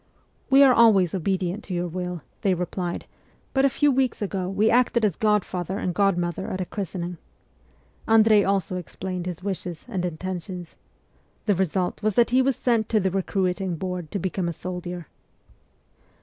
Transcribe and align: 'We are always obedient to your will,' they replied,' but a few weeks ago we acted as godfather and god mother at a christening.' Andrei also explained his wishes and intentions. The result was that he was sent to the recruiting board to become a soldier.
'We 0.49 0.63
are 0.63 0.73
always 0.73 1.13
obedient 1.13 1.63
to 1.65 1.75
your 1.75 1.87
will,' 1.87 2.23
they 2.41 2.55
replied,' 2.55 3.05
but 3.53 3.65
a 3.65 3.69
few 3.69 3.91
weeks 3.91 4.19
ago 4.19 4.49
we 4.49 4.71
acted 4.71 5.05
as 5.05 5.15
godfather 5.15 5.77
and 5.77 5.93
god 5.93 6.17
mother 6.17 6.47
at 6.47 6.59
a 6.59 6.65
christening.' 6.65 7.19
Andrei 8.07 8.43
also 8.43 8.77
explained 8.77 9.27
his 9.27 9.43
wishes 9.43 9.85
and 9.87 10.03
intentions. 10.03 10.75
The 11.45 11.53
result 11.53 12.01
was 12.01 12.15
that 12.15 12.31
he 12.31 12.41
was 12.41 12.55
sent 12.55 12.89
to 12.89 12.99
the 12.99 13.11
recruiting 13.11 13.75
board 13.75 14.09
to 14.09 14.17
become 14.17 14.49
a 14.49 14.53
soldier. 14.53 15.05